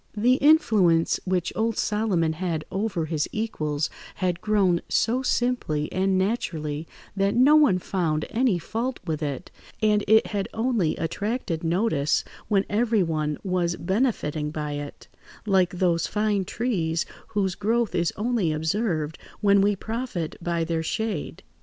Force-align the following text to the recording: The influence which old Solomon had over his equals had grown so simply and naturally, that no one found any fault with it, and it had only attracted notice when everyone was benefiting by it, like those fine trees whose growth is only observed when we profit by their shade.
The 0.17 0.37
influence 0.37 1.19
which 1.25 1.53
old 1.55 1.77
Solomon 1.77 2.33
had 2.33 2.65
over 2.71 3.05
his 3.05 3.29
equals 3.31 3.87
had 4.15 4.41
grown 4.41 4.81
so 4.89 5.21
simply 5.21 5.91
and 5.91 6.17
naturally, 6.17 6.87
that 7.15 7.35
no 7.35 7.55
one 7.55 7.77
found 7.77 8.25
any 8.31 8.57
fault 8.57 8.99
with 9.05 9.21
it, 9.21 9.51
and 9.79 10.03
it 10.07 10.25
had 10.25 10.49
only 10.55 10.95
attracted 10.95 11.63
notice 11.63 12.23
when 12.47 12.65
everyone 12.67 13.37
was 13.43 13.75
benefiting 13.75 14.49
by 14.49 14.71
it, 14.71 15.07
like 15.45 15.69
those 15.77 16.07
fine 16.07 16.45
trees 16.45 17.05
whose 17.37 17.53
growth 17.53 17.93
is 17.93 18.11
only 18.17 18.51
observed 18.51 19.19
when 19.41 19.61
we 19.61 19.75
profit 19.75 20.35
by 20.43 20.63
their 20.63 20.81
shade. 20.81 21.43